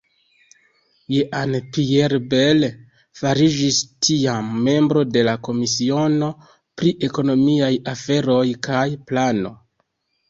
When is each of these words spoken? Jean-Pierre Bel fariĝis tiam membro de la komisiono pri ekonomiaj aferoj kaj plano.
Jean-Pierre 1.15 2.19
Bel 2.31 2.65
fariĝis 3.19 3.81
tiam 4.07 4.49
membro 4.69 5.03
de 5.19 5.23
la 5.29 5.35
komisiono 5.49 6.33
pri 6.81 6.95
ekonomiaj 7.11 7.73
aferoj 7.97 8.45
kaj 8.71 8.85
plano. 9.13 9.57